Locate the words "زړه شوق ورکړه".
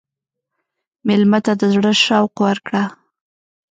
1.75-2.83